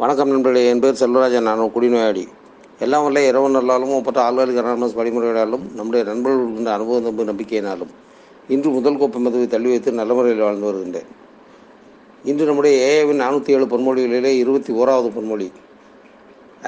வணக்கம் 0.00 0.30
நண்பர்களே 0.30 0.62
என் 0.68 0.80
பேர் 0.80 0.98
செல்வராஜன் 1.00 1.46
நான் 1.48 1.60
ஒரு 1.64 1.70
குடிநோயாளி. 1.74 2.22
எல்லாம் 2.78 3.04
வல்ல 3.04 3.20
இரவு 3.28 3.46
நல்லாலும் 3.50 3.92
ஒப்பற்ற 3.98 4.18
ஆழ்வாரி 4.22 4.52
கராமஸ் 4.56 4.96
வழிமுறைகளாலும் 4.98 5.62
நம்முடைய 5.74 6.00
நண்பர்கள் 6.08 6.42
இருக்கின்ற 6.42 6.72
அனுபவம் 6.72 7.06
நம்ப 7.06 7.24
நம்பிக்கையினாலும் 7.30 7.92
இன்று 8.54 8.70
முதல் 8.70 8.98
கோப்பை 8.98 9.20
மதுவை 9.20 9.46
தள்ளி 9.46 9.68
வைத்து 9.68 9.92
நல்ல 9.92 10.14
முறையில் 10.14 10.42
வாழ்ந்து 10.46 10.66
வருகின்றேன். 10.68 11.08
இன்று 12.24 12.48
நம்முடைய 12.48 12.74
ஏஏவின் 12.88 13.22
நானூற்றி 13.22 13.54
ஏழு 13.56 13.68
பொன்மொழிகளிலே 13.72 14.32
இருபத்தி 14.42 14.74
ஓராவது 14.80 15.08
பொன்மொழி. 15.16 15.48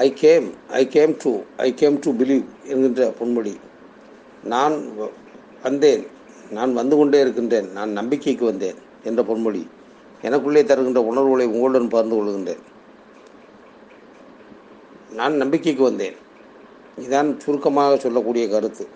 I 0.05 0.07
came 0.23 0.47
I 0.79 0.87
came 0.87 1.13
to 1.23 1.33
I 1.57 1.69
came 1.73 1.99
to 1.99 2.11
believe 2.21 2.47
என்கின்ற 2.71 3.11
பொன்மொழி. 3.19 3.53
நான் 4.43 4.77
வந்தேன் 5.67 6.03
நான் 6.57 6.73
வந்து 6.73 6.97
கொண்டே 7.01 7.21
இருக்கின்றேன் 7.25 7.69
நான் 7.77 7.91
நம்பிக்கைக்கு 7.99 8.45
வந்தேன் 8.45 8.81
என்ற 9.03 9.21
பொன்மொழி. 9.31 9.63
எனக்குள்ளே 10.23 10.63
தருகின்ற 10.71 11.03
உணர்வுகளை 11.11 11.47
உங்களுடன் 11.55 11.93
பகிர்ந்து 11.95 12.17
கொள்கின்றேன். 12.17 12.65
நான் 15.13 15.35
நம்பிக்கைக்கு 15.35 15.83
வந்தேன். 15.83 16.15
இதுதான் 16.97 17.39
சுருக்கமாக 17.39 17.97
சொல்லக்கூடிய 17.97 18.49
கருத்து. 18.49 18.87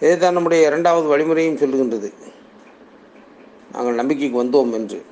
இதைத்தான் 0.00 0.32
நம்முடைய 0.32 0.66
இரண்டாவது 0.66 1.08
வழிமுறையும் 1.08 1.56
சொல்லுகின்றது. 1.56 2.12
நாங்கள் 3.72 3.94
நம்பிக்கைக்கு 3.94 4.44
வந்தோம் 4.44 4.72
என்று. 4.72 5.04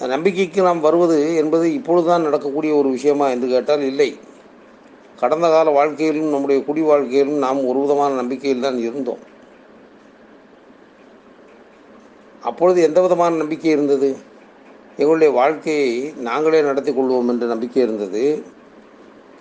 நம்பிக்கைக்கு 0.00 0.62
நாம் 0.62 0.80
வருவது 0.80 1.36
என்பது 1.36 1.72
இப்பொழுதுதான் 1.72 2.22
நடக்கக்கூடிய 2.22 2.74
ஒரு 2.74 2.88
விஷயமா 2.88 3.28
என்று 3.28 3.48
கேட்டால் 3.48 3.80
இல்லை. 3.80 4.18
கடந்த 5.16 5.48
கால 5.48 5.70
வாழ்க்கையிலும் 5.70 6.30
நம்முடைய 6.30 6.64
குடி 6.64 6.80
வாழ்க்கையிலும் 6.80 7.38
நாம் 7.38 7.66
ஒரு 7.66 7.78
விதமான 7.78 8.14
நம்பிக்கையில் 8.14 8.60
தான் 8.60 8.78
இருந்தோம். 8.78 9.32
அப்பொழுது 12.42 12.82
எந்த 12.82 13.00
விதமான 13.00 13.36
நம்பிக்கை 13.36 13.70
இருந்தது? 13.70 14.16
எங்களுடைய 14.96 15.32
வாழ்க்கையை 15.32 16.12
நாங்களே 16.28 16.62
நடத்தி 16.62 16.92
கொள்வோம் 16.92 17.28
என்ற 17.28 17.46
நம்பிக்கை 17.46 17.82
இருந்தது. 17.82 18.44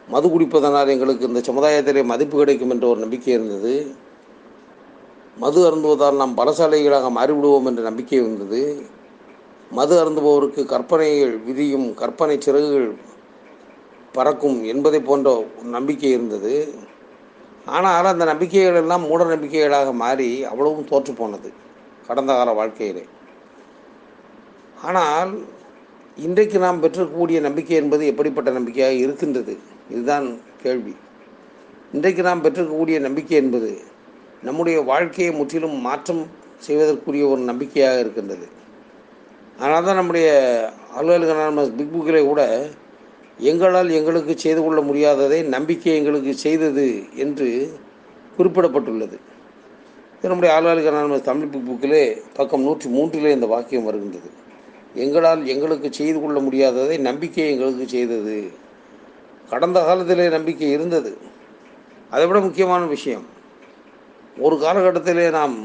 மது 0.09 0.28
குடிப்பதனால் 0.28 0.88
எங்களுக்கு 0.88 1.28
இந்த 1.28 1.41
சமுதாயத்திலே 1.50 2.03
மதிப்பு 2.03 2.38
கிடைக்கும் 2.38 2.69
என்ற 2.69 2.88
ஒரு 2.88 3.00
நம்பிக்கை 3.00 3.33
இருந்தது. 3.33 3.73
மது 5.38 5.59
அருந்துவதால் 5.69 6.16
நாம் 6.16 6.38
பலசாலைகளாக 6.38 7.08
மாறிவிடுவோம் 7.17 7.66
என்ற 7.66 7.81
நம்பிக்கை 7.83 8.17
இருந்தது. 8.19 8.61
மது 9.72 9.94
அருந்துபவருக்கு 10.03 10.66
கற்பனைகள் 10.66 11.38
விதியும் 11.38 11.94
கற்பனை 11.94 12.35
சிறகுகள் 12.39 12.89
பறக்கும் 14.11 14.63
என்பதை 14.63 15.00
போன்ற 15.00 15.30
ஒரு 15.35 15.69
நம்பிக்கை 15.78 16.11
இருந்தது. 16.11 16.73
ஆனால் 17.66 18.06
அந்த 18.06 18.25
நம்பிக்கைகள் 18.25 18.75
எல்லாம் 18.75 19.08
மூட 19.08 19.23
நம்பிக்கைகளாக 19.23 19.94
மாறி 19.94 20.44
அவ்வளவும் 20.44 20.89
தோற்று 20.89 21.13
போனது 21.13 21.50
கடந்த 22.08 22.31
கால 22.33 22.52
வாழ்க்கையிலே. 22.52 23.03
ஆனால் 24.88 25.31
இன்றைக்கு 26.26 26.58
நாம் 26.59 26.81
பெற்றக்கூடிய 26.84 27.38
நம்பிக்கை 27.39 27.76
என்பது 27.81 28.03
எப்படிப்பட்ட 28.12 28.50
நம்பிக்கையாக 28.52 28.94
இருக்கின்றது? 29.03 29.53
இதுதான் 29.90 30.25
கேள்வி. 30.64 30.94
இன்றைக்கு 31.95 32.22
நாம் 32.28 32.44
பெற்றிருக்கக்கூடிய 32.45 33.00
நம்பிக்கை 33.00 33.36
என்பது 33.44 33.72
நம்முடைய 34.48 34.78
வாழ்க்கையை 34.81 35.31
முற்றிலும் 35.40 35.78
மாற்றம் 35.88 36.22
செய்வதற்குரிய 36.66 37.23
ஒரு 37.28 37.42
நம்பிக்கையாக 37.50 38.02
இருக்கின்றது. 38.03 38.45
ஆனால் 39.59 39.86
தான் 39.88 40.00
நம்முடைய 40.00 40.28
அலுவலக 40.97 41.34
அனானமஸ் 41.36 41.75
பிக் 41.78 41.94
புக்கிலே 41.94 42.22
கூட 42.30 42.42
எங்களால் 43.52 43.95
எங்களுக்கு 44.00 44.34
செய்து 44.38 44.62
கொள்ள 44.64 44.80
முடியாததை 44.81 45.40
நம்பிக்கை 45.56 45.95
எங்களுக்கு 46.00 46.34
செய்தது 46.45 46.88
என்று 47.23 47.50
குறிப்பிடப்பட்டுள்ளது. 48.38 49.18
இது 50.18 50.31
நம்முடைய 50.31 50.52
அலுவலக 50.58 50.90
அனானமஸ் 50.94 51.28
தமிழ் 51.31 51.52
பிக் 51.56 51.68
புக்கிலே 51.70 52.06
பக்கம் 52.34 52.66
நூற்றி 52.68 52.90
மூன்றிலே 52.95 53.31
இந்த 53.38 53.45
வாக்கியம் 53.45 53.90
வருகின்றது. 53.90 54.30
எங்களால் 54.95 55.45
எங்களுக்கு 55.45 55.94
செய்து 55.94 56.22
கொள்ள 56.22 56.39
முடியாததை 56.39 56.99
நம்பிக்கை 56.99 57.45
எங்களுக்கு 57.52 57.88
செய்தது. 57.88 58.52
கடந்த 59.50 59.85
காலத்திலே 59.85 60.30
நம்பிக்கை 60.30 60.72
இருந்தது. 60.72 61.17
அதை 62.09 62.27
விட 62.27 62.39
முக்கியமான 62.39 62.85
விஷயம் 62.85 63.25
ஒரு 64.40 64.56
காலகட்டத்திலே 64.56 65.25
நாம் 65.31 65.56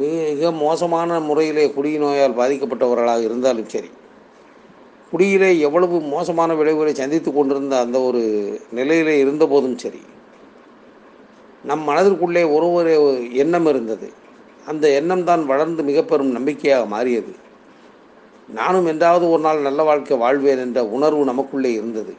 மிக 0.00 0.50
மோசமான 0.52 1.20
முறையிலே 1.20 1.64
குடி 1.72 1.98
நோயால் 1.98 2.38
பாதிக்கப்பட்டவர்களாக 2.38 3.22
இருந்தாலும் 3.22 3.68
சரி 3.68 3.90
குடியிலே 5.10 5.58
எவ்வளவு 5.58 6.00
மோசமான 6.00 6.54
விளைவுகளை 6.54 6.94
சந்தித்து 6.94 7.32
கொண்டிருந்த 7.32 7.78
அந்த 7.78 8.00
ஒரு 8.00 8.22
நிலையிலே 8.70 9.24
இருந்தபோதும் 9.24 9.76
சரி 9.76 10.00
நம் 11.64 11.88
மனதிற்குள்ளே 11.88 12.42
ஒரு 12.54 12.72
ஒரு 12.72 12.92
எண்ணம் 13.32 13.66
இருந்தது. 13.66 14.12
அந்த 14.66 14.88
எண்ணம் 14.88 15.24
தான் 15.24 15.46
வளர்ந்து 15.46 15.82
மிக 15.82 16.02
பெரும் 16.02 16.30
நம்பிக்கையாக 16.30 16.86
மாறியது. 16.86 17.46
நானும் 18.48 18.86
என்றாவது 18.86 19.30
ஒரு 19.30 19.42
நாள் 19.42 19.60
நல்ல 19.60 19.82
வாழ்க்கை 19.82 20.16
வாழ்வேன் 20.18 20.58
என்ற 20.58 20.84
உணர்வு 20.84 21.24
நமக்குள்ளே 21.24 21.72
இருந்தது. 21.72 22.14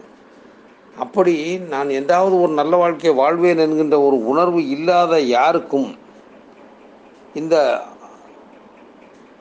அப்படி 0.95 1.57
நான் 1.57 1.89
என்றாவது 1.89 2.41
ஒரு 2.41 2.51
நல்ல 2.51 2.77
வாழ்க்கை 2.77 3.13
வாழ்வேன் 3.13 3.57
என்கின்ற 3.57 4.01
ஒரு 4.01 4.23
உணர்வு 4.25 4.69
இல்லாத 4.69 5.21
யாருக்கும் 5.21 5.95
இந்த 7.33 7.81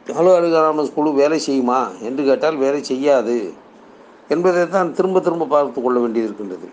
ஹலோ 0.06 0.34
அலுவலக 0.34 0.88
குழு 0.94 1.12
வேலை 1.12 1.40
செய்யுமா 1.46 1.88
என்று 2.00 2.24
கேட்டால் 2.24 2.56
வேலை 2.56 2.82
செய்யாது 2.82 3.52
என்பதை 4.28 4.68
தான் 4.68 4.92
திரும்ப 4.92 5.20
திரும்ப 5.20 5.44
பார்த்து 5.44 5.82
கொள்ள 5.82 6.00
வேண்டியிருக்கின்றது 6.00 6.68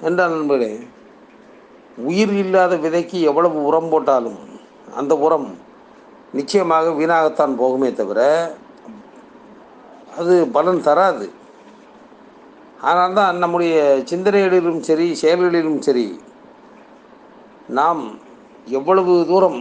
என்றால் 0.00 0.30
நண்பர்களே 0.30 0.80
உயிர் 1.98 2.32
இல்லாத 2.32 2.76
விதைக்கு 2.76 3.20
எவ்வளவு 3.20 3.62
உரம் 3.62 3.88
போட்டாலும் 3.88 4.38
அந்த 4.94 5.16
உரம் 5.16 5.56
நிச்சயமாக 6.32 6.90
வீணாகத்தான் 6.90 7.58
போகுமே 7.58 7.94
தவிர 7.94 8.20
அது 10.20 10.34
பலன் 10.56 10.86
தராது. 10.88 11.26
ஆனால் 12.88 13.16
தான் 13.18 13.40
நம்முடைய 13.42 13.76
சிந்தனைகளிலும் 14.10 14.80
சரி 14.88 15.06
செயல்களிலும் 15.22 15.80
சரி 15.86 16.06
நாம் 17.78 18.02
எவ்வளவு 18.78 19.12
தூரம் 19.30 19.58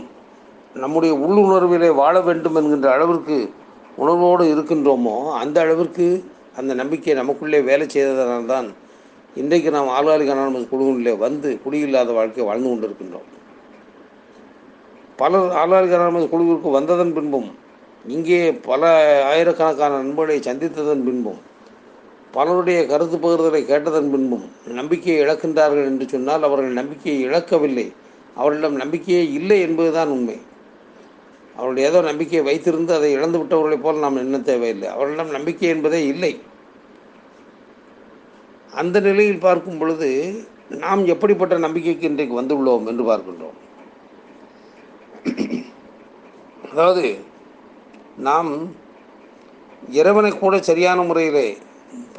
நம்முடைய 0.84 1.14
உள்ளுணர்விலே 1.26 1.90
வாழ 2.02 2.16
வேண்டும் 2.28 2.58
என்கின்ற 2.60 2.88
அளவிற்கு 2.96 3.38
உணர்வோடு 4.02 4.44
இருக்கின்றோமோ 4.54 5.16
அந்த 5.42 5.58
அளவிற்கு 5.66 6.08
அந்த 6.60 6.72
நம்பிக்கை 6.82 7.16
நமக்குள்ளே 7.22 7.60
வேலை 7.70 7.86
செய்ததனால்தான் 7.96 8.68
இன்றைக்கு 9.42 9.70
நாம் 9.76 9.94
ஆளுகாலிக 9.98 10.34
அனானமஸ் 10.36 10.72
குழுவிலே 10.72 11.14
வந்து 11.26 11.50
குடியில்லாத 11.64 12.14
வாழ்க்கை 12.18 12.46
வாழ்ந்து 12.50 12.70
கொண்டிருக்கின்றோம். 12.70 13.28
பலர் 15.22 15.56
ஆளுகாலிக 15.62 15.98
அனானமஸ் 15.98 16.32
குழுவிற்கு 16.34 16.70
வந்ததன் 16.78 17.16
பின்பும் 17.18 17.50
இங்கே 18.16 18.40
பல 18.68 18.82
ஆயிரக்கணக்கான 19.32 19.98
நண்பர்களை 20.02 20.40
சந்தித்ததன் 20.48 21.06
பின்பும் 21.08 21.40
பலருடைய 22.36 22.80
கருத்து 22.86 23.18
பகிர்தலை 23.18 23.62
கேட்டதன் 23.66 24.12
பின்பும் 24.14 24.46
நம்பிக்கையை 24.80 25.18
இழக்கின்றார்கள் 25.24 25.88
என்று 25.92 26.06
சொன்னால் 26.14 26.46
அவர்கள் 26.48 26.80
நம்பிக்கையை 26.80 27.20
இழக்கவில்லை. 27.28 27.86
அவர்களிடம் 28.40 28.82
நம்பிக்கையே 28.84 29.22
இல்லை 29.38 29.58
என்பதுதான் 29.68 30.10
உண்மை. 30.16 30.38
அவர்கள் 31.56 31.86
ஏதோ 31.90 32.00
நம்பிக்கையை 32.02 32.44
வைத்திருந்து 32.50 32.92
அதை 32.98 33.10
இழந்து 33.18 33.38
விட்டவர்களைப் 33.42 33.86
போல் 33.86 34.04
நாம் 34.04 34.22
எண்ண 34.24 34.40
தேவையில்லை. 34.50 34.88
அவர்களிடம் 34.96 35.36
நம்பிக்கை 35.38 35.70
என்பதே 35.76 36.02
இல்லை. 36.14 36.34
அந்த 38.74 38.98
நிலையில் 39.00 39.46
பார்க்கும் 39.48 39.80
பொழுது 39.80 40.10
நாம் 40.84 41.02
எப்படிப்பட்ட 41.14 41.56
நம்பிக்கைக்கு 41.66 42.10
இன்றைக்கு 42.10 42.36
வந்துள்ளோம் 42.42 42.88
என்று 42.92 43.04
பார்க்கின்றோம். 43.10 43.58
அதாவது 46.72 47.06
நாம் 48.18 48.76
இறைவனை 49.92 50.32
கூட 50.32 50.62
சரியான 50.62 51.02
முறையிலே 51.02 51.58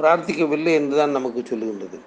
பிரார்த்திக்கவில்லை 0.01 0.73
என்றுதான் 0.73 1.11
நமக்கு 1.11 1.41
சொல்லுகின்றது. 1.41 1.99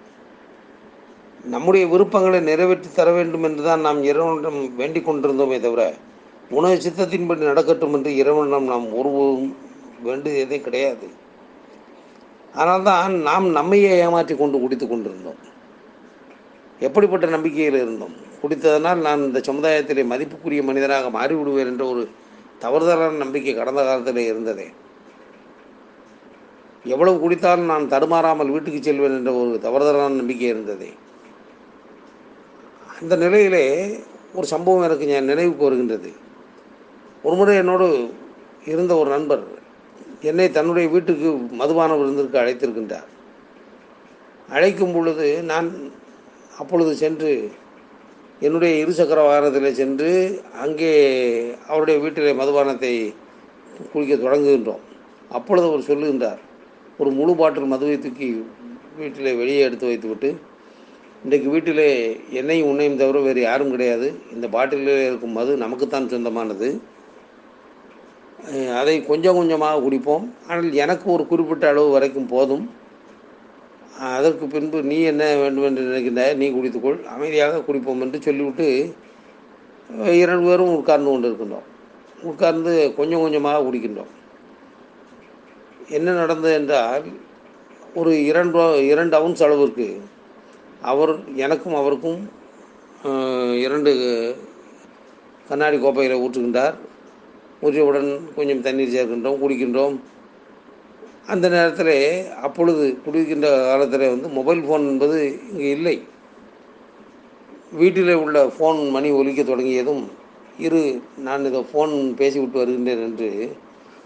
நம்முடைய 1.43 1.87
விருப்பங்களை 1.87 2.39
நிறைவேற்றி 2.39 2.89
தர 2.93 3.11
வேண்டும் 3.11 3.43
என்றுதான் 3.43 3.81
நாம் 3.81 4.03
இறைவனிடம் 4.03 4.75
வேண்டிக் 4.75 5.09
கொண்டிருந்தோமே 5.09 5.59
தவிர 5.59 5.93
உணவு 6.49 6.75
சித்தத்தின்படி 6.75 7.37
நடக்கட்டும் 7.37 7.93
என்று 7.93 8.15
இறைவனிடம் 8.15 8.63
நாம் 8.63 8.93
ஒருவரும் 8.93 9.57
வேண்டியதே 10.03 10.59
கிடையாது. 10.59 11.07
அதனால்தான் 12.53 13.13
நாம் 13.15 13.49
நம்மையே 13.49 13.97
ஏமாற்றி 13.97 14.35
கொண்டு 14.35 14.59
குடித்து 14.59 14.87
கொண்டிருந்தோம். 14.87 15.39
எப்படிப்பட்ட 16.79 17.25
நம்பிக்கையில் 17.27 17.81
இருந்தோம்? 17.81 18.15
குடித்ததனால் 18.43 19.01
நான் 19.01 19.21
இந்த 19.21 19.39
சமுதாயத்திலே 19.39 20.03
மதிப்புக்குரிய 20.03 20.63
மனிதனாக 20.63 21.09
மாறிவிடுவேன் 21.19 21.65
என்ற 21.65 21.85
ஒரு 21.85 22.09
தவறுதலான 22.63 23.17
நம்பிக்கை 23.23 23.53
கடந்த 23.55 23.81
காலத்தில் 23.83 24.29
இருந்ததே. 24.31 24.67
எவ்வளவு 26.93 27.15
குடித்தாலும் 27.21 27.71
நான் 27.71 27.91
தடுமாறாமல் 27.93 28.53
வீட்டுக்கு 28.53 28.79
செல்வேன் 28.81 29.17
என்ற 29.17 29.31
ஒரு 29.41 29.59
தவறுதலான 29.65 30.15
நம்பிக்கை 30.21 30.47
இருந்ததே. 30.47 30.89
அந்த 32.99 33.15
நிலையிலே 33.15 33.65
ஒரு 34.33 34.47
சம்பவம் 34.47 34.83
எனக்கு 34.83 35.07
என் 35.17 35.31
நினைவுக்கு 35.31 35.63
வருகின்றது 35.63 36.11
ஒரு 37.23 37.35
முறை 37.35 37.55
என்னோடு 37.55 37.87
இருந்த 38.65 38.93
ஒரு 38.95 39.09
நண்பர் 39.09 39.43
என்னை 40.29 40.45
தன்னுடைய 40.51 40.89
வீட்டுக்கு 40.89 41.29
மதுபான 41.61 41.95
விருந்திற்கு 41.95 42.37
அழைத்திருக்கின்றார். 42.41 43.09
அழைக்கும் 44.49 44.93
பொழுது 44.93 45.27
நான் 45.43 45.69
அப்பொழுது 46.59 46.91
சென்று 46.95 47.31
என்னுடைய 48.45 48.73
இருசக்கர 48.83 49.19
வாகனத்தில் 49.25 49.77
சென்று 49.79 50.11
அங்கே 50.63 50.93
அவருடைய 51.71 51.97
வீட்டிலே 52.03 52.31
மதுபானத்தை 52.39 52.93
குளிக்க 53.91 54.13
தொடங்குகின்றோம். 54.15 54.81
அப்பொழுது 55.37 55.65
அவர் 55.69 55.89
சொல்லுகின்றார் 55.89 56.39
ஒரு 57.01 57.09
முழு 57.19 57.33
பாட்டில் 57.41 57.71
மதுவை 57.73 57.97
தூக்கி 58.05 58.29
வீட்டில் 59.01 59.37
வெளியே 59.41 59.61
எடுத்து 59.67 59.89
வைத்துவிட்டு 59.89 60.29
இன்றைக்கு 61.25 61.47
வீட்டிலே 61.53 61.89
என்னையும் 62.39 62.69
உன்னையும் 62.69 62.99
தவிர 63.01 63.17
வேறு 63.25 63.41
யாரும் 63.49 63.73
கிடையாது. 63.73 64.07
இந்த 64.35 64.45
பாட்டிலில் 64.55 65.07
இருக்கும் 65.09 65.37
மது 65.39 65.51
நமக்குத்தான் 65.63 66.11
சொந்தமானது. 66.13 66.69
அதை 68.79 68.95
கொஞ்சம் 69.09 69.37
கொஞ்சமாக 69.39 69.81
குடிப்போம். 69.85 70.25
ஆனால் 70.47 70.79
எனக்கு 70.83 71.07
ஒரு 71.15 71.23
குறிப்பிட்ட 71.31 71.65
அளவு 71.73 71.89
வரைக்கும் 71.95 72.31
போதும். 72.35 72.65
அதற்கு 74.09 74.45
பின்பு 74.53 74.77
நீ 74.91 74.97
என்ன 75.11 75.23
வேண்டும் 75.41 75.65
என்று 75.69 75.81
நினைக்கின்றாய்? 75.89 76.37
நீ 76.41 76.47
குடித்துக்கொள். 76.49 76.99
அமைதியாக 77.13 77.63
குடிப்போம் 77.67 78.03
என்று 78.05 78.17
சொல்லிவிட்டு 78.27 78.67
இரண்டு 80.21 80.45
பேரும் 80.47 80.75
உட்கார்ந்து 80.79 81.09
கொண்டு 81.11 81.29
இருக்கின்றோம் 81.29 81.67
உட்கார்ந்து 82.29 82.73
கொஞ்சம் 82.97 83.23
கொஞ்சமாக 83.23 83.63
குடிக்கின்றோம். 83.67 84.11
என்ன 85.97 86.13
நடந்தது 86.21 86.53
என்றால் 86.59 87.05
ஒரு 87.99 88.11
இரண்டு 88.29 88.59
இரண்டு 88.91 89.15
அவுன்ஸ் 89.19 89.43
அளவிற்கு 89.45 89.87
அவர் 90.91 91.13
எனக்கும் 91.45 91.79
அவருக்கும் 91.79 92.21
இரண்டு 93.65 93.91
கண்ணாடி 95.49 95.77
கோப்பையில் 95.83 96.21
ஊற்றுகின்றார். 96.23 96.75
ஊற்றியவுடன் 97.63 98.09
கொஞ்சம் 98.37 98.63
தண்ணீர் 98.67 98.95
சேர்க்கின்றோம் 98.95 99.41
குடிக்கின்றோம். 99.43 99.95
அந்த 101.25 101.49
நேரத்தில் 101.49 101.95
அப்பொழுது 102.41 102.83
குடிக்கின்ற 103.05 103.47
காலத்தில் 103.69 104.11
வந்து 104.13 104.29
மொபைல் 104.29 104.61
ஃபோன் 104.67 104.87
என்பது 104.91 105.17
இங்கே 105.51 105.69
இல்லை. 105.69 105.95
வீட்டில் 107.71 108.13
உள்ள 108.13 108.37
ஃபோன் 108.55 108.79
மணி 108.89 109.09
ஒலிக்க 109.11 109.41
தொடங்கியதும் 109.43 110.01
இரு 110.59 110.81
நான் 111.17 111.45
இதை 111.45 111.61
ஃபோன் 111.71 112.15
பேசிவிட்டு 112.19 112.57
வருகின்றேன் 112.61 113.03
என்று 113.07 113.29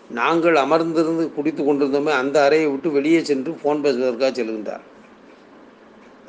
நாங்கள் 0.09 0.55
அமர்ந்திருந்து 0.55 1.23
குடித்து 1.37 1.61
கொண்டிருந்தோமே 1.63 2.11
அந்த 2.21 2.43
அறையை 2.43 2.67
விட்டு 2.71 2.89
வெளியே 2.91 3.21
சென்று 3.23 3.51
ஃபோன் 3.61 3.81
பேசுவதற்காக 3.85 4.31
செல்கின்றார். 4.31 4.83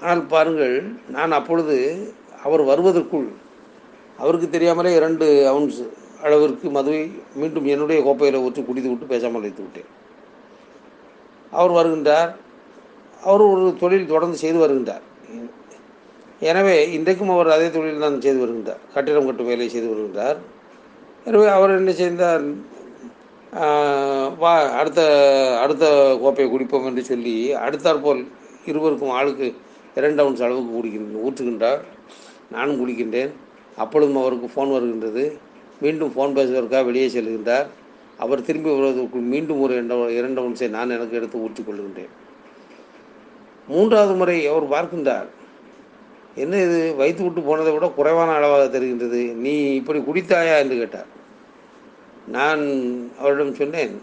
ஆனால் 0.01 0.25
பாருங்கள் 0.27 0.75
நான் 1.09 1.33
அப்பொழுது 1.33 1.77
அவர் 2.43 2.63
வருவதற்குள் 2.63 3.29
அவருக்கு 4.19 4.49
தெரியாமலே 4.51 4.95
இரண்டு 4.95 5.47
அவுன்ஸ் 5.53 5.83
அளவிற்கு 6.23 6.71
மதுவை 6.71 7.03
மீண்டும் 7.35 7.65
என்னுடைய 7.65 8.03
கோப்பையில் 8.03 8.45
ஊற்றி 8.47 8.63
குடித்து 8.65 8.89
விட்டு 8.89 9.07
பேசாமல் 9.07 9.41
வைத்து 9.41 9.63
விட்டேன் 9.63 9.91
அவர் 11.59 11.77
வருகின்றார். 11.79 12.31
அவர் 13.27 13.43
ஒரு 13.53 13.65
தொழில் 13.83 14.11
தொடர்ந்து 14.13 14.39
செய்து 14.45 14.59
வருகின்றார். 14.65 15.05
எனவே 16.51 16.77
இன்றைக்கும் 16.97 17.35
அவர் 17.35 17.55
அதே 17.57 17.69
தொழில் 17.77 18.05
தான் 18.05 18.25
செய்து 18.25 18.41
வருகின்றார். 18.45 18.81
கட்டிடம் 18.95 19.29
கட்டும் 19.29 19.51
வேலையை 19.51 19.69
செய்து 19.75 19.89
வருகின்றார். 19.93 20.39
எனவே 21.29 21.47
அவர் 21.59 21.79
என்ன 21.81 21.93
செய்தார்? 22.01 22.45
வா 24.43 24.53
அடுத்த 24.81 25.01
அடுத்த 25.63 25.85
கோப்பையை 26.23 26.49
குடிப்போம் 26.53 26.89
என்று 26.89 27.03
சொல்லி 27.11 27.35
அடுத்தாற்போல் 27.67 28.21
இருவருக்கும் 28.71 29.15
ஆளுக்கு 29.19 29.47
இரண்டு 29.99 30.21
அவுன்ஸ் 30.23 30.43
அளவுக்கு 30.47 30.73
குடிக்கின்ற 30.77 31.19
ஊற்றுகின்றார். 31.27 31.81
நானும் 32.55 32.81
குடிக்கின்றேன். 32.81 33.33
அப்பொழுதும் 33.83 34.21
அவருக்கு 34.23 34.49
ஃபோன் 34.55 34.75
வருகின்றது. 34.77 35.25
மீண்டும் 35.85 36.13
ஃபோன் 36.15 36.37
பேசுவதற்காக 36.39 36.85
வெளியே 36.91 37.07
செல்கின்றார். 37.15 37.67
அவர் 38.19 38.47
திரும்பி 38.47 38.71
வருவதற்குள் 38.71 39.33
மீண்டும் 39.33 39.61
ஒரு 39.61 39.75
இரண்டு 40.19 40.43
ஒன்சை 40.45 40.69
நான் 40.69 40.91
எனக்கு 40.91 41.17
எடுத்து 41.17 41.43
ஊற்றிக் 41.45 41.67
கொள்கின்றேன் 41.69 42.13
மூன்றாவது 43.69 44.15
முறை 44.15 44.37
அவர் 44.47 44.67
பார்க்கின்றார் 44.75 45.29
என்ன 46.43 46.59
இது 46.63 46.79
வைத்து 46.95 47.23
விட்டு 47.25 47.41
போனதை 47.41 47.71
விட 47.73 47.87
குறைவான 47.89 48.31
அளவாக 48.35 48.65
தெரிகின்றது 48.67 49.21
நீ 49.45 49.53
இப்படி 49.75 49.99
குடித்தாயா 49.99 50.57
என்று 50.63 50.77
கேட்டார். 50.77 51.09
நான் 52.37 52.63
அவரிடம் 53.21 53.55
சொன்னேன் 53.55 53.95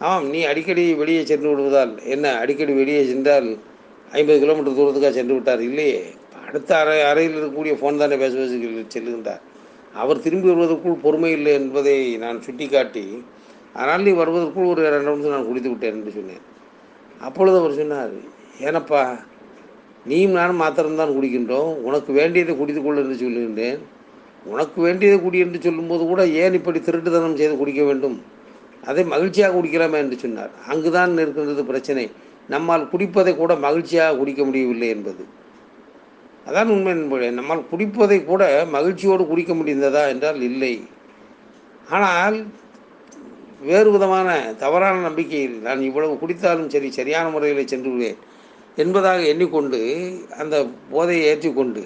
ஆமாம் 0.00 0.26
நீ 0.30 0.40
அடிக்கடி 0.42 0.84
வெளியே 0.94 1.22
சென்று 1.24 1.48
விடுவதால் 1.50 1.92
என்ன 2.14 2.32
அடிக்கடி 2.42 2.72
வெளியே 2.72 3.02
சென்றால் 3.04 3.48
ஐம்பது 4.12 4.38
கிலோமீட்டர் 4.38 4.78
தூரத்துக்காக 4.78 5.10
சென்று 5.10 5.34
விட்டார் 5.34 5.60
இல்லையே. 5.60 6.00
அடுத்த 6.48 6.70
அறை 6.78 6.98
அறையில் 7.02 7.34
இருக்கக்கூடிய 7.34 7.72
ஃபோன் 7.80 8.00
தானே 8.02 8.16
பேச 8.16 8.32
பேச 8.34 8.52
செல்லுகின்றார் 8.94 9.42
அவர் 10.02 10.24
திரும்பி 10.24 10.48
வருவதற்குள் 10.50 11.02
பொறுமை 11.04 11.30
இல்லை 11.38 11.52
என்பதை 11.60 11.96
நான் 12.24 12.38
சுட்டிக்காட்டி 12.46 13.04
ஆனால் 13.80 14.04
நீ 14.06 14.12
வருவதற்குள் 14.20 14.70
ஒரு 14.72 14.80
இரண்டு 14.88 15.10
நிமிஷம் 15.10 15.34
நான் 15.36 15.48
குடித்து 15.48 15.70
விட்டேன் 15.72 15.96
என்று 15.98 16.12
சொன்னேன். 16.18 16.44
அப்பொழுது 17.26 17.56
அவர் 17.60 17.78
சொன்னார் 17.80 18.14
ஏனப்பா 18.66 19.02
நீயும் 20.10 20.36
நானும் 20.38 20.60
மாத்திரம்தான் 20.62 21.14
குடிக்கின்றோம். 21.16 21.70
உனக்கு 21.88 22.10
வேண்டியதை 22.18 22.52
குடித்துக்கொள் 22.60 23.00
என்று 23.02 23.16
சொல்லுகின்றேன் 23.22 23.80
உனக்கு 24.52 24.78
வேண்டியதை 24.86 25.16
குடி 25.22 25.38
என்று 25.44 25.58
சொல்லும்போது 25.64 26.02
கூட 26.10 26.22
ஏன் 26.42 26.56
இப்படி 26.58 26.78
திருட்டுத்தனம் 26.78 27.38
செய்து 27.40 27.54
குடிக்க 27.60 27.82
வேண்டும்? 27.88 28.16
அதை 28.88 29.02
மகிழ்ச்சியாக 29.12 29.54
குடிக்கலாமே 29.56 29.98
என்று 30.04 30.16
சொன்னார். 30.22 30.52
அங்குதான் 30.72 31.18
இருக்கின்றது 31.24 31.64
பிரச்சனை. 31.70 32.04
நம்மால் 32.54 32.90
குடிப்பதை 32.92 33.32
கூட 33.36 33.52
மகிழ்ச்சியாக 33.66 34.16
குடிக்க 34.20 34.42
முடியவில்லை 34.48 34.88
என்பது. 34.96 35.22
அதான் 36.48 36.72
உண்மை 36.74 36.92
நண்பர்களே 36.94 37.30
நம்மால் 37.38 37.68
குடிப்பதை 37.70 38.18
கூட 38.24 38.42
மகிழ்ச்சியோடு 38.74 39.24
குடிக்க 39.30 39.52
முடிந்ததா 39.54 40.02
என்றால் 40.12 40.40
இல்லை. 40.50 40.74
ஆனால் 41.96 42.36
வேறு 43.68 43.88
விதமான 43.94 44.28
தவறான 44.62 44.96
நம்பிக்கையில் 45.06 45.56
நான் 45.66 45.80
இவ்வளவு 45.88 46.14
குடித்தாலும் 46.22 46.72
சரி 46.74 46.88
சரியான 46.98 47.26
முறையில் 47.34 47.70
சென்று 47.72 47.90
விடுவேன் 47.92 48.18
என்பதாக 48.78 49.22
எண்ணிக்கொண்டு 49.32 49.80
அந்த 50.42 50.56
போதையை 50.92 51.22
ஏற்றிக்கொண்டு 51.30 51.82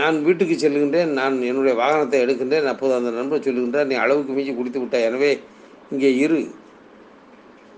நான் 0.00 0.16
வீட்டுக்கு 0.26 0.54
செல்கின்றேன் 0.56 1.10
நான் 1.20 1.34
என்னுடைய 1.48 1.74
வாகனத்தை 1.82 2.20
எடுக்கின்றேன் 2.24 2.70
அப்போது 2.72 2.94
அந்த 2.98 3.10
நண்பர் 3.10 3.44
சொல்லுகின்றார் 3.46 3.90
நீ 3.90 3.96
அளவுக்கு 4.04 4.32
மிஞ்சி 4.36 4.52
குடித்து 4.54 4.80
விட்டாய் 4.82 5.08
எனவே 5.08 5.32
இங்கே 5.92 6.10
இரு. 6.24 6.40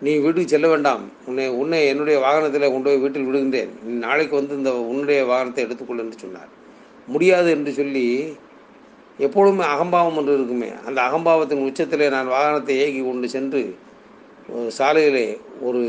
நீ 0.05 0.11
வீட்டுக்கு 0.25 0.53
செல்ல 0.53 0.67
வேண்டாம். 0.73 1.03
உன்னை 1.29 1.45
உன்னை 1.61 1.79
என்னுடைய 1.93 2.17
வாகனத்தில் 2.25 2.73
கொண்டு 2.75 2.89
போய் 2.89 3.03
வீட்டில் 3.05 3.27
விடுகின்றேன். 3.29 3.71
நீ 3.85 3.93
நாளைக்கு 4.07 4.35
வந்து 4.41 4.55
இந்த 4.61 4.73
உன்னுடைய 4.91 5.21
வாகனத்தை 5.31 5.63
எடுத்துக்கொள் 5.67 6.03
என்று 6.05 6.23
சொன்னார். 6.25 6.51
முடியாது 7.09 7.49
என்று 7.57 7.73
சொல்லி 7.81 8.05
எப்பொழுதுமே 9.19 9.65
அகம்பாவம் 9.75 10.19
ஒன்று 10.21 10.37
இருக்குமே. 10.39 10.69
அந்த 10.89 10.99
அகம்பாவத்தின் 11.09 11.65
உச்சத்திலே 11.69 12.09
நான் 12.17 12.35
வாகனத்தை 12.37 12.75
இயக்கி 12.81 13.01
கொண்டு 13.05 13.29
சென்று 13.37 13.63
ஒரு 14.51 14.69
சாலையிலே 14.79 15.27
ஒரு 15.69 15.81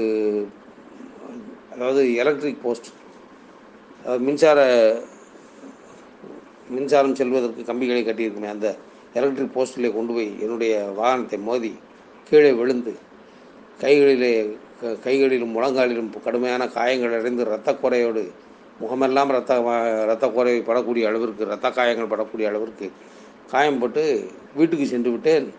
அதாவது 1.73 2.01
எலக்ட்ரிக் 2.21 2.63
போஸ்ட் 2.63 2.89
அதாவது 4.01 4.23
மின்சார 4.27 4.59
மின்சாரம் 6.75 7.17
செல்வதற்கு 7.19 7.69
கம்பிகளை 7.69 8.01
கட்டியிருக்குமே 8.01 8.49
அந்த 8.55 8.67
எலக்ட்ரிக் 9.17 9.55
போஸ்டிலே 9.55 9.91
கொண்டு 9.97 10.11
போய் 10.17 10.31
என்னுடைய 10.43 10.73
வாகனத்தை 10.99 11.39
மோதி 11.47 11.71
கீழே 12.31 12.51
விழுந்து 12.59 12.93
கைகளிலே 13.79 14.57
க- 14.81 14.95
கைகளிலும் 15.03 15.55
முழங்காலிலும் 15.57 16.21
கடுமையான 16.23 16.67
காயங்கள் 16.67 17.19
அடைந்து 17.19 17.45
இரத்தக்குறையோடு 17.45 18.23
முகமெல்லாம் 18.79 19.29
ரத்த 19.29 19.53
இரத்தக்குறை 20.05 20.61
படக்கூடிய 20.61 21.05
அளவிற்கு 21.05 21.45
இரத்த 21.45 21.69
காயங்கள் 21.69 22.07
படக்கூடிய 22.07 22.47
அளவிற்கு 22.47 22.91
காயம்பட்டு 23.51 24.03
வீட்டுக்கு 24.55 24.85
சென்று 24.85 25.11
விட்டேன். 25.11 25.53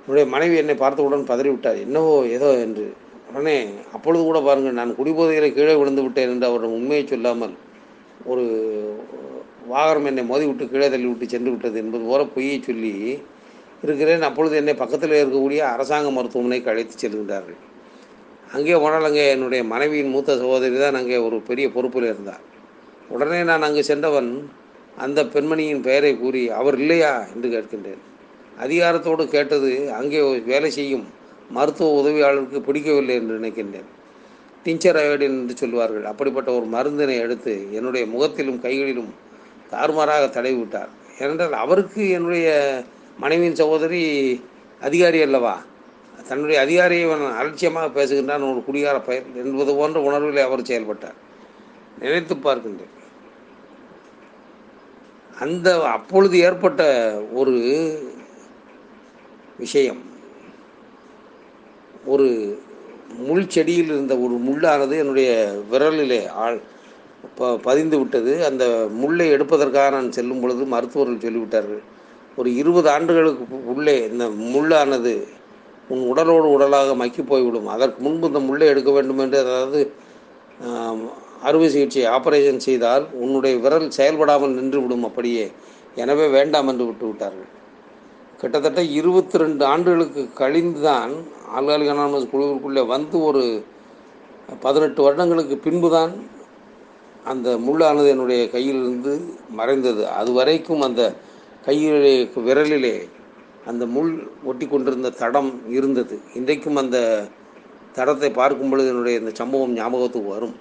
என்னுடைய 0.00 0.30
மனைவி 0.30 0.56
என்னை 0.56 0.74
பார்த்தவுடன் 0.74 1.20
பதறிவிட்டார். 1.20 1.80
என்னவோ 1.80 2.26
ஏதோ 2.26 2.58
என்று. 2.58 2.92
உடனே 3.32 3.66
அப்பொழுது 3.92 4.24
கூட 4.24 4.40
பாருங்கள் 4.40 4.72
நான் 4.72 4.94
குடிபோதையில் 4.94 5.54
கீழே 5.54 5.74
விழுந்து 5.74 6.02
விட்டேன் 6.02 6.28
என்று 6.28 6.46
அவரிடம் 6.46 6.72
உண்மையை 6.72 7.06
சொல்லாமல் 7.06 7.54
ஒரு 8.24 8.44
வாகனம் 9.66 10.04
என்னை 10.04 10.24
மோதி 10.24 10.46
விட்டு 10.46 10.68
கீழே 10.68 10.90
தள்ளி 10.90 11.06
விட்டு 11.06 11.28
சென்று 11.28 11.50
விட்டது 11.50 11.78
என்பது 11.78 12.04
போல 12.04 12.24
பொய்யை 12.24 12.62
சொல்லி 12.62 12.92
இருக்கிறேன். 13.82 14.22
அப்பொழுது 14.22 14.54
என்னை 14.56 14.74
பக்கத்தில் 14.74 15.18
இருக்கக்கூடிய 15.20 15.60
அரசாங்க 15.74 16.10
மருத்துவமனைக்கு 16.10 16.70
அழைத்து 16.72 16.94
செல்கின்றார்கள். 17.02 17.58
அங்கே 18.56 18.76
போனால் 18.82 19.08
அங்கே 19.08 19.24
என்னுடைய 19.30 19.62
மனைவியின் 19.72 20.12
மூத்த 20.14 20.36
சகோதரி 20.42 20.76
தான் 20.78 20.98
அங்கே 21.00 21.16
ஒரு 21.16 21.36
பெரிய 21.48 21.66
பொறுப்பில் 21.74 22.08
இருந்தார். 22.12 22.44
உடனே 23.08 23.40
நான் 23.42 23.66
அங்கு 23.68 23.82
சென்றவன் 23.84 24.30
அந்த 25.04 25.20
பெண்மணியின் 25.24 25.84
பெயரை 25.86 26.12
கூறி 26.16 26.42
அவர் 26.60 26.76
இல்லையா? 26.78 27.12
என்று 27.34 27.48
கேட்கின்றேன். 27.54 28.02
அதிகாரத்தோடு 28.64 29.24
கேட்டது 29.28 29.70
அங்கே 29.98 30.20
வேலை 30.50 30.70
செய்யும் 30.70 31.06
மருத்துவ 31.56 31.90
உதவியாளருக்கு 32.00 32.60
பிடிக்கவில்லை 32.68 33.14
என்று 33.20 33.36
நினைக்கின்றேன். 33.40 33.88
டிஞ்சர் 34.64 34.98
அயோடின் 35.02 35.36
என்று 35.40 35.54
சொல்வார்கள் 35.56 36.04
அப்படிப்பட்ட 36.04 36.48
ஒரு 36.52 36.66
மருந்தினை 36.74 37.16
எடுத்து 37.24 37.54
என்னுடைய 37.72 38.04
முகத்திலும் 38.06 38.60
கைகளிலும் 38.60 39.10
தாறுமாறாக 39.70 40.24
தடவி 40.28 40.54
விட்டார். 40.54 40.90
ஏனென்றால் 41.20 41.56
அவருக்கு 41.64 42.02
என்னுடைய 42.10 42.48
மனைவியின் 43.18 43.54
சகோதரி 43.54 44.02
அதிகாரி 44.80 45.22
அல்லவா? 45.22 45.58
தன்னுடைய 46.28 46.60
அதிகாரியை 46.60 47.10
அவன் 47.10 47.32
அலட்சியமாக 47.32 47.88
பேசுகின்றான். 47.88 48.50
ஒரு 48.50 48.62
குடிகார 48.64 49.00
பயிர் 49.00 49.24
என்பது 49.34 49.74
போன்ற 49.74 50.00
உணர்வில் 50.00 50.44
அவர் 50.44 50.64
செயல்பட்டார். 50.64 51.14
நினைத்து 51.98 52.34
பார்க்கின்றேன். 52.34 52.94
அந்த 55.40 55.82
அப்பொழுது 55.82 56.38
ஏற்பட்ட 56.38 56.82
ஒரு 57.32 57.54
விஷயம். 59.58 60.02
ஒரு 62.06 62.60
முள் 63.16 63.48
செடியில் 63.48 63.84
இருந்த 63.84 64.18
ஒரு 64.18 64.34
முள்ளானது 64.34 64.98
என்னுடைய 64.98 65.60
விரலிலே 65.72 66.28
ஆள் 66.28 66.60
ப 67.34 67.56
பதிந்து 67.56 67.98
விட்டது. 67.98 68.44
அந்த 68.44 68.88
முள்ளை 68.90 69.28
எடுப்பதற்காக 69.28 69.90
நான் 69.90 70.12
செல்லும் 70.12 70.40
பொழுது 70.40 70.64
மருத்துவர்கள் 70.64 71.32
சொல்லிவிட்டார்கள். 71.32 71.96
ஒரு 72.38 72.48
இருபது 72.60 72.88
ஆண்டுகளுக்கு 72.94 73.58
உள்ளே 73.72 73.96
இந்த 74.12 74.24
முள்ளானது 74.54 75.14
உன் 75.92 76.02
உடலோடு 76.12 76.48
உடலாக 76.56 76.94
மக்கி 77.02 77.22
போய்விடும் 77.30 77.68
அதற்கு 77.74 78.00
முன்பு 78.06 78.28
இந்த 78.30 78.40
முள்ளை 78.48 78.66
எடுக்க 78.72 78.90
வேண்டும் 78.96 79.22
என்று 79.24 79.38
அதாவது 79.44 79.80
அறுவை 81.48 81.68
சிகிச்சை 81.74 82.04
ஆபரேஷன் 82.16 82.64
செய்தால் 82.66 83.04
உன்னுடைய 83.24 83.54
விரல் 83.64 83.94
செயல்படாமல் 83.96 84.56
நின்றுவிடும் 84.58 85.06
அப்படியே. 85.08 85.44
எனவே 86.02 86.26
வேண்டாம் 86.36 86.68
என்று 86.70 86.84
விட்டு 86.88 87.04
விட்டார்கள். 87.08 87.50
கிட்டத்தட்ட 88.40 88.80
இருபத்தி 88.98 89.36
ரெண்டு 89.42 89.62
ஆண்டுகளுக்கு 89.72 90.22
கழிந்து 90.40 90.80
தான் 90.88 91.12
ஆல்காலிக் 91.58 91.92
அனானமஸ் 91.94 92.30
குழுவிற்குள்ளே 92.32 92.82
வந்து 92.94 93.16
ஒரு 93.28 93.42
பதினெட்டு 94.64 95.00
வருடங்களுக்கு 95.06 95.56
பின்புதான் 95.66 96.12
அந்த 97.30 97.48
முள்ளானது 97.66 98.08
என்னுடைய 98.14 98.42
கையிலிருந்து 98.54 99.14
மறைந்தது. 99.58 100.02
அது 100.18 100.30
வரைக்கும் 100.38 100.84
அந்த 100.88 101.02
கையிலே 101.64 102.14
விரலிலே 102.46 102.96
அந்த 103.66 103.86
முள் 103.86 104.12
ஒட்டி 104.44 104.66
கொண்டிருந்த 104.66 105.10
தடம் 105.22 105.50
இருந்தது. 105.68 106.16
இன்றைக்கும் 106.34 106.80
அந்த 106.82 106.98
தடத்தை 107.96 108.30
பார்க்கும் 108.32 108.70
பொழுது 108.70 108.88
என்னுடைய 108.88 109.18
இந்த 109.18 109.32
சம்பவம் 109.34 109.74
ஞாபகத்துக்கு 109.74 110.28
வரும். 110.28 110.56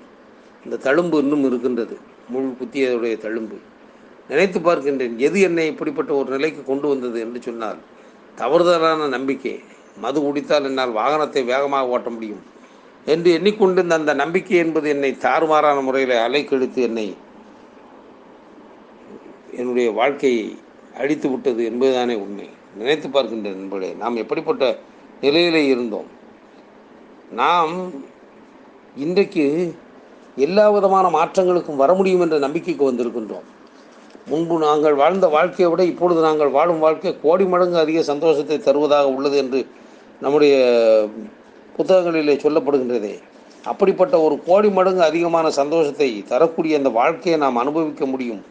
இந்த 0.65 0.75
தழும்பு 0.77 1.17
இன்னும் 1.23 1.43
இருக்கின்றது. 1.43 1.97
முள் 2.29 2.49
குத்தியதுடைய 2.59 3.15
தழும்பு. 3.25 3.57
நினைத்து 4.29 4.59
பார்க்கின்றேன் 4.59 5.15
எது 5.17 5.39
என்னை 5.39 5.65
இப்படிப்பட்ட 5.67 6.11
ஒரு 6.13 6.29
நிலைக்கு 6.29 6.61
கொண்டு 6.63 6.87
வந்தது 6.87 7.19
என்று 7.19 7.41
சொன்னால் 7.41 7.79
தவறுதலான 8.37 9.07
நம்பிக்கை. 9.07 9.55
மது 10.03 10.19
குடித்தால் 10.21 10.63
என்னால் 10.63 10.97
வாகனத்தை 10.97 11.41
வேகமாக 11.45 11.87
ஓட்ட 11.87 12.09
முடியும் 12.09 12.43
என்று 13.05 13.29
எண்ணிக்கொண்டிருந்த 13.37 13.95
அந்த 14.01 14.13
நம்பிக்கை 14.13 14.57
என்பது 14.57 14.87
என்னை 14.89 15.11
தாறுமாறான 15.25 15.77
முறையில் 15.83 16.15
அலைக்கெடுத்து 16.25 16.79
என்னை 16.87 17.07
என்னுடைய 19.59 19.91
வாழ்க்கையை 19.91 20.47
அழித்து 20.97 21.29
விட்டது 21.29 21.61
என்பதுதானே 21.71 22.15
உண்மை. 22.25 22.47
நினைத்து 22.77 23.09
பார்க்கின்ற 23.09 23.49
நண்பர்களே 23.49 23.93
நாம் 23.93 24.15
எப்படிப்பட்ட 24.15 24.63
நிலையிலே 25.21 25.61
இருந்தோம்? 25.67 26.07
நாம் 27.31 27.73
இன்றைக்கு 28.95 29.75
எல்லா 30.35 30.69
விதமான 30.69 31.05
மாற்றங்களுக்கும் 31.09 31.81
வர 31.83 31.93
முடியும் 31.93 32.21
என்ற 32.21 32.37
நம்பிக்கைக்கு 32.37 32.91
வந்திருக்கின்றோம். 32.91 33.47
முன்பு 34.27 34.55
நாங்கள் 34.59 34.95
வாழ்ந்த 34.95 35.27
வாழ்க்கையை 35.27 35.67
விட 35.71 35.83
இப்பொழுது 35.83 36.21
நாங்கள் 36.21 36.49
வாழும் 36.49 36.79
வாழ்க்கை 36.79 37.11
கோடி 37.21 37.45
மடங்கு 37.45 37.77
அதிக 37.77 38.01
சந்தோஷத்தை 38.01 38.57
தருவதாக 38.59 39.07
உள்ளது 39.09 39.37
என்று 39.37 39.59
நம்முடைய 40.21 40.55
புத்தகங்களிலே 41.77 42.35
சொல்லப்படுகின்றதே. 42.43 43.15
அப்படிப்பட்ட 43.63 44.15
ஒரு 44.19 44.35
கோடி 44.45 44.69
மடங்கு 44.69 45.03
அதிகமான 45.03 45.49
சந்தோஷத்தை 45.49 46.09
தரக்கூடிய 46.27 46.77
அந்த 46.77 46.89
வாழ்க்கையை 46.89 47.39
நாம் 47.39 47.55
அனுபவிக்க 47.55 48.05
முடியும் 48.05 48.43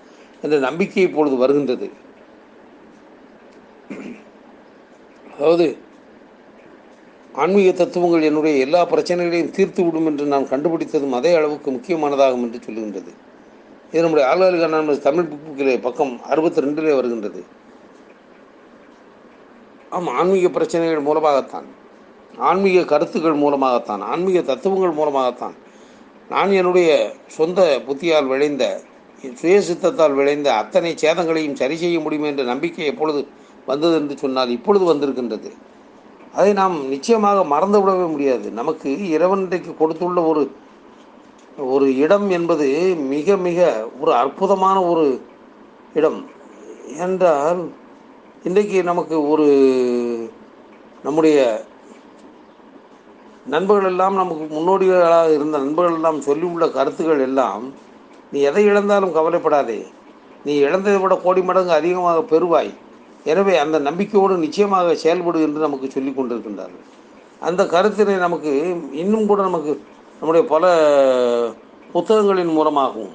என்ற 0.43 0.59
நம்பிக்கை 0.59 1.03
இப்பொழுது 1.03 1.37
வருகின்றது. 1.37 1.89
அதாவது 5.39 5.77
ஆன்மீக 7.35 7.73
தத்துவங்கள் 7.73 8.23
என்னுடைய 8.23 8.57
எல்லா 8.57 8.85
பிரச்சனைகளையும் 8.85 9.51
தீர்த்து 9.51 9.85
விடும் 9.85 10.07
என்று 10.07 10.27
நான் 10.27 10.49
கண்டுபிடித்ததும் 10.49 11.13
அதே 11.13 11.35
அளவுக்கு 11.35 11.71
முக்கியமானதாகும் 11.71 12.43
என்று 12.43 12.61
சொல்லுகின்றது. 12.67 13.11
இது 13.93 14.03
நம்முடைய 14.03 14.29
ஆளுநர் 14.29 14.63
அண்ணாமலை 14.63 14.99
தமிழ் 14.99 15.29
புக்கிலே 15.33 15.81
பக்கம் 15.81 16.21
அறுபத்தி 16.23 16.61
ரெண்டிலே 16.61 16.95
வருகின்றது. 16.95 17.45
ஆம் 19.91 20.07
ஆன்மீக 20.07 20.49
பிரச்சனைகள் 20.49 21.01
மூலமாகத்தான். 21.01 21.69
ஆன்மீக 22.39 22.85
கருத்துக்கள் 22.85 23.35
மூலமாகத்தான். 23.35 24.03
ஆன்மீக 24.03 24.41
தத்துவங்கள் 24.41 24.93
மூலமாகத்தான். 24.93 25.57
நான் 26.29 26.53
என்னுடைய 26.53 26.91
சொந்த 27.27 27.81
புத்தியால் 27.87 28.27
விளைந்த 28.27 28.83
சுய 29.35 29.61
சித்தத்தால் 29.61 30.15
விளைந்த 30.15 30.55
அத்தனை 30.55 30.95
சேதங்களையும் 30.95 31.53
சரி 31.53 31.77
செய்ய 31.77 32.01
முடியும் 32.01 32.25
என்ற 32.25 32.43
நம்பிக்கை 32.43 32.87
எப்பொழுது 32.87 33.27
வந்தது 33.67 33.95
என்று 34.01 34.15
சொன்னால் 34.19 34.55
இப்பொழுது 34.57 34.85
வந்திருக்கின்றது. 34.85 35.51
அதை 36.39 36.53
நாம் 36.61 36.77
நிச்சயமாக 36.89 37.45
மறந்து 37.45 37.79
விடவே 37.81 38.07
முடியாது. 38.11 38.47
நமக்கு 38.61 38.89
இறைவன் 39.15 39.45
இன்றைக்கு 39.45 39.73
கொடுத்துள்ள 39.75 40.21
ஒரு 40.31 40.43
ஒரு 41.73 41.87
இடம் 41.97 42.27
என்பது 42.31 42.67
மிக 43.15 43.37
மிக 43.47 43.69
ஒரு 44.01 44.13
அற்புதமான 44.15 44.77
ஒரு 44.85 45.05
இடம். 45.99 46.19
என்றால் 47.05 47.61
இன்றைக்கு 48.45 48.79
நமக்கு 48.83 49.17
ஒரு 49.29 49.47
நம்முடைய 51.03 51.39
நண்பர்கள் 53.55 53.91
எல்லாம் 53.91 54.15
நமக்கு 54.15 54.45
முன்னோடிகளாக 54.55 55.35
இருந்த 55.35 55.57
நண்பர்கள் 55.59 55.97
எல்லாம் 55.99 56.19
சொல்லியுள்ள 56.21 56.65
கருத்துக்கள் 56.71 57.23
எல்லாம் 57.29 57.65
நீ 58.33 58.39
எதை 58.41 58.65
இழந்தாலும் 58.65 59.13
கவலைப்படாதே. 59.13 59.79
நீ 60.45 60.55
இழந்ததை 60.65 60.99
விட 61.01 61.15
கோடி 61.17 61.43
மடங்கு 61.43 61.73
அதிகமாக 61.73 62.25
பெறுவாய். 62.33 62.73
எனவே 63.33 63.55
அந்த 63.65 63.77
நம்பிக்கையோடு 63.89 64.35
நிச்சயமாக 64.47 64.95
செயல்படு 65.03 65.39
என்று 65.47 65.67
நமக்கு 65.67 65.87
சொல்லி 65.95 66.11
கொண்டிருக்கின்றார்கள். 66.13 66.85
அந்த 67.47 67.63
கருத்தினை 67.75 68.17
நமக்கு 68.27 68.53
இன்னும் 69.03 69.29
கூட 69.31 69.41
நமக்கு 69.49 69.73
நம்முடைய 70.19 70.43
பல 70.53 70.65
புத்தகங்களின் 71.95 72.53
மூலமாகவும் 72.59 73.15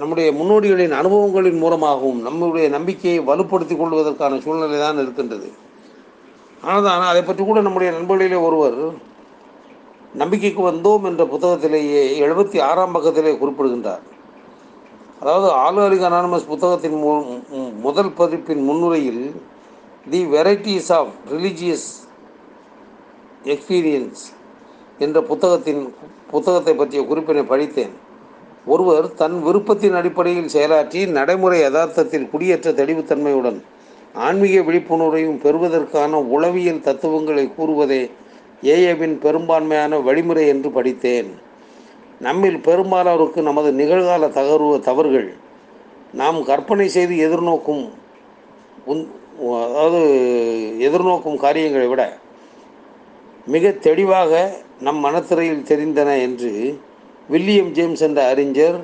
நம்முடைய 0.00 0.28
முன்னோடிகளின் 0.36 0.94
அனுபவங்களின் 0.98 1.58
மூலமாகவும் 1.62 2.20
நம்முடைய 2.26 2.66
நம்பிக்கையை 2.76 3.18
வலுப்படுத்திக் 3.30 3.80
கொள்வதற்கான 3.80 4.38
சூழ்நிலை 4.44 4.78
தான் 4.84 5.02
இருக்கின்றது. 5.02 5.48
ஆனால் 6.66 6.86
தான் 6.86 7.10
அதை 7.10 7.22
பற்றி 7.22 7.42
கூட 7.44 7.60
நம்முடைய 7.66 7.90
நண்பர்களிலே 7.96 8.38
ஒருவர் 8.48 8.78
நம்பிக்கைக்கு 10.22 10.62
வந்தோம் 10.70 11.06
என்ற 11.10 11.22
புத்தகத்திலேயே 11.32 12.02
எழுபத்தி 12.24 12.58
ஆறாம் 12.70 12.96
பக்கத்திலே 12.96 13.34
குறிப்பிடுகின்றார். 13.42 14.02
அதாவது 15.22 15.52
ஆல்காலிக் 15.54 16.12
அனானமஸ் 16.12 16.46
புத்தகத்தின் 16.46 16.94
மு- 16.94 17.74
முதல் 17.80 18.08
பதிப்பின் 18.08 18.62
முன்னுரையில் 18.62 19.42
the 20.10 20.24
varieties 20.24 20.92
of 20.92 21.08
religious 21.30 22.08
experience 23.44 24.22
என்ற 24.98 25.22
புத்தகத்தின் 25.22 25.94
புத்தகத்தை 26.30 26.74
பற்றிய 26.74 27.02
குறிப்பினை 27.02 27.44
படித்தேன். 27.44 27.90
ஒருவர் 28.66 29.14
தன் 29.14 29.42
விருப்பத்தின் 29.46 29.94
அடிப்படையில் 29.94 30.48
செயலாற்றி 30.52 31.08
நடைமுறை 31.08 31.60
யதார்த்தத்தில் 31.60 32.30
குடியேற்ற 32.30 32.72
தெளிவுத்தன்மையுடன் 32.72 33.62
ஆன்மீக 34.14 34.60
விழிப்புணர்வையும் 34.60 35.40
பெறுவதற்கான 35.40 36.18
உளவியல் 36.18 36.80
தத்துவங்களை 36.80 37.52
கூறுவதே 37.54 38.10
ஏஏவின் 38.62 39.18
பெரும்பான்மையான 39.18 39.98
வழிமுறை 39.98 40.48
என்று 40.48 40.70
படித்தேன். 40.70 41.50
நம்மில் 42.22 42.58
பெரும்பாலோருக்கு 42.60 43.40
நமது 43.42 43.70
நிகழ்கால 43.72 44.28
தகர்வு 44.30 44.74
தவறுகள் 44.80 45.28
நாம் 46.12 46.38
கற்பனை 46.44 46.86
செய்து 46.88 47.14
எதிர்நோக்கும் 47.26 47.84
உன் 48.84 49.02
அதாவது 49.66 50.00
எதிர்நோக்கும் 50.78 51.42
காரியங்களை 51.44 51.86
விட 51.88 52.02
மிக 53.46 53.72
தெளிவாக 53.86 54.32
நம் 54.80 55.00
மனத்திரையில் 55.06 55.68
தெரிந்தன 55.68 56.10
என்று 56.22 56.52
வில்லியம் 57.28 57.72
ஜேம்ஸ் 57.72 58.04
என்ற 58.06 58.20
அறிஞர் 58.28 58.78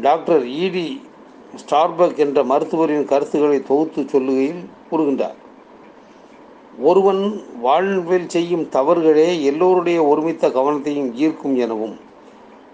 டாக்டர் 0.00 0.44
இடி 0.64 0.88
ஸ்டார்பக் 1.62 2.20
என்ற 2.24 2.40
மருத்துவரின் 2.44 3.10
கருத்துக்களை 3.12 3.58
தொகுத்து 3.62 4.00
சொல்லுகையில் 4.12 4.62
கூறுகின்றார். 4.90 5.38
ஒருவன் 6.78 7.44
வாழ்வில் 7.60 8.28
செய்யும் 8.28 8.68
தவறுகளே 8.68 9.42
எல்லோருடைய 9.42 10.04
ஒருமித்த 10.04 10.48
கவனத்தையும் 10.48 11.14
ஈர்க்கும் 11.14 11.56
எனவும் 11.56 11.98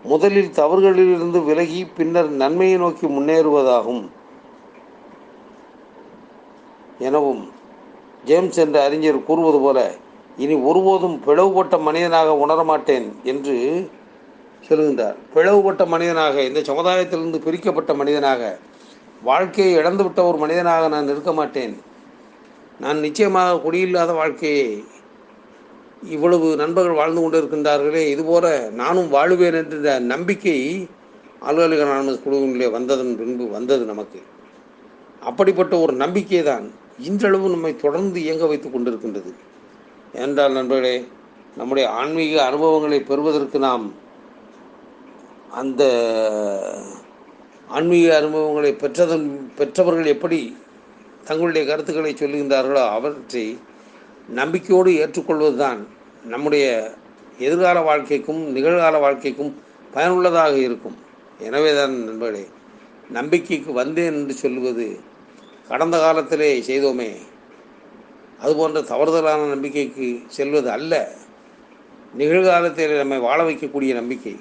முதலில் 0.02 0.50
தவறுகளிலிருந்து 0.50 1.44
விலகி 1.44 1.86
பின்னர் 1.96 2.28
நன்மையை 2.28 2.78
நோக்கி 2.78 3.06
முன்னேறுவதாகும் 3.06 4.08
எனவும் 6.98 7.48
ஜேம்ஸ் 8.24 8.56
என்ற 8.56 8.84
அறிஞர் 8.84 9.24
கூறுவது 9.24 9.58
போல 9.60 9.94
இனி 10.36 10.54
ஒருபோதும் 10.54 11.20
பிளவுபட்ட 11.26 11.78
மனிதனாக 11.78 12.46
உணரமாட்டேன் 12.46 13.12
என்று 13.22 13.90
சொல்லுகின்றார். 14.68 15.14
பிளவுபட்ட 15.34 15.86
மனிதனாக 15.86 16.42
இந்த 16.42 16.60
சமுதாயத்திலிருந்து 16.60 17.38
பிரிக்கப்பட்ட 17.38 17.94
மனிதனாக 17.94 18.58
வாழ்க்கையை 19.22 19.84
இழந்துவிட்ட 19.84 20.28
ஒரு 20.28 20.38
மனிதனாக 20.38 20.88
நான் 20.88 21.08
இருக்க 21.08 21.32
மாட்டேன். 21.32 21.94
நான் 22.80 22.99
நிச்சயமாக 23.00 23.61
குடியில்லாத 23.64 24.14
வாழ்க்கையை 24.14 24.85
இவ்வளவு 26.14 26.56
நண்பர்கள் 26.56 26.99
வாழ்ந்து 27.00 27.21
கொண்டிருக்கின்றார்களே 27.23 28.02
இதுபோல 28.14 28.47
நானும் 28.71 29.12
வாழுவேன் 29.12 29.59
என்ற 29.61 29.99
நம்பிக்கை 30.12 30.88
அலுவலக 31.40 31.85
அனானமஸ் 31.85 32.25
குழுவிலே 32.25 32.71
வந்ததன் 32.71 33.16
பின்பு 33.16 33.45
வந்தது 33.50 33.85
நமக்கு. 33.85 34.21
அப்படிப்பட்ட 35.21 35.78
ஒரு 35.78 35.92
நம்பிக்கை 35.92 36.42
தான் 36.42 36.66
இன்றளவு 37.02 37.47
நம்மை 37.49 37.76
தொடர்ந்து 37.76 38.18
இயங்க 38.23 38.47
வைத்துக் 38.47 38.75
கொண்டிருக்கின்றது. 38.75 39.30
என்றால் 40.12 40.52
நண்பர்களே 40.52 40.97
நம்முடைய 41.56 41.90
ஆன்மீக 41.90 42.45
அனுபவங்களை 42.45 43.00
பெறுவதற்கு 43.00 43.59
நாம் 43.59 43.87
அந்த 45.50 45.83
ஆன்மீக 47.68 48.16
அனுபவங்களை 48.16 48.73
பெற்றதன் 48.73 49.26
பெற்றவர்கள் 49.56 50.06
எப்படி 50.06 50.56
தங்களுடைய 51.28 51.62
கருத்துக்களை 51.68 52.12
சொல்லுகின்றார்களோ 52.14 52.83
அவற்றை 52.97 53.47
நம்பிக்கையோடு 54.40 54.90
ஏற்றுக்கொள்வதுதான் 55.02 55.80
நம்முடைய 56.33 56.66
எதிர்கால 57.47 57.78
வாழ்க்கைக்கும் 57.88 58.42
நிகழ்கால 58.56 59.00
வாழ்க்கைக்கும் 59.04 59.52
பயனுள்ளதாக 59.95 60.54
இருக்கும். 60.66 60.97
எனவே 61.47 61.71
தான் 61.78 61.95
நண்பர்களே 62.09 62.45
நம்பிக்கைக்கு 63.11 63.73
வந்தேன் 63.80 64.16
என்று 64.21 64.35
சொல்வது 64.42 64.87
கடந்த 65.68 65.97
காலத்திலே 66.04 66.50
செய்தோமே. 66.68 67.11
அதுபோன்ற 68.42 68.80
தவறுதலான 68.92 69.47
நம்பிக்கைக்கு 69.54 70.09
செல்வது 70.37 70.68
அல்ல. 70.76 70.95
நிகழ்காலத்தில் 72.21 73.00
நம்மை 73.02 73.18
வாழ 73.28 73.38
வைக்கக்கூடிய 73.49 73.92
நம்பிக்கை 74.00 74.35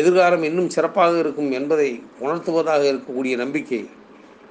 எதிர்காலம் 0.00 0.44
இன்னும் 0.48 0.72
சிறப்பாக 0.74 1.12
இருக்கும் 1.22 1.50
என்பதை 1.58 1.90
உணர்த்துவதாக 2.24 2.82
இருக்கக்கூடிய 2.90 3.34
நம்பிக்கை 3.42 3.80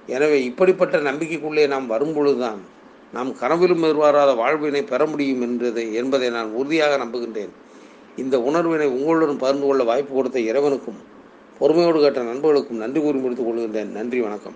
எனவே 0.07 0.43
இப்படிப்பட்ட 0.43 0.97
நம்பிக்கைக்குள்ளே 0.97 1.67
நாம் 1.67 1.91
வரும்பொழுதுதான் 1.91 2.59
நாம் 3.13 3.37
கனவிலும் 3.37 3.83
எதிர்பாராத 3.83 4.33
வாழ்வினை 4.33 4.83
பெற 4.83 5.05
முடியும் 5.05 5.41
என்றதை 5.41 5.93
என்பதை 5.93 6.29
நான் 6.29 6.51
உறுதியாக 6.51 7.05
நம்புகின்றேன். 7.05 7.53
இந்த 8.15 8.41
உணர்வினை 8.41 8.87
உங்களுடன் 8.87 9.37
பகிர்ந்து 9.37 9.67
கொள்ள 9.67 9.83
வாய்ப்பு 9.83 10.15
கொடுத்த 10.15 10.39
இறைவனுக்கும் 10.39 10.99
பொறுமையோடு 11.59 11.99
கேட்ட 12.01 12.21
நண்பர்களுக்கும் 12.21 12.77
நன்றி 12.77 13.01
கூறி 13.01 13.17
முடித்துக் 13.17 13.47
கொள்கின்றேன். 13.47 13.91
நன்றி 13.91 14.21
வணக்கம். 14.21 14.55